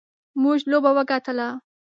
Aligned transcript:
موږ 0.41 0.59
لوبه 0.71 0.91
وګټله. 0.97 1.47